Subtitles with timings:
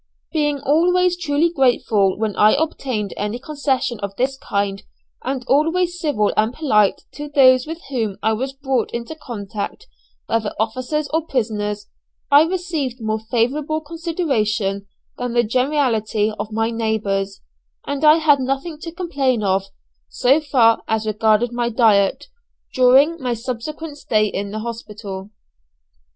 [0.33, 4.81] Being always truly grateful when I obtained any concession of this kind,
[5.23, 9.85] and always civil and polite to those with whom I was brought into contact,
[10.25, 11.87] whether officers or prisoners,
[12.31, 14.87] I received more favourable consideration
[15.19, 17.41] than the generality of my neighbours;
[17.85, 19.65] and I had nothing to complain of,
[20.09, 22.25] so far as regarded diet,
[22.73, 25.29] during my subsequent stay in the hospital.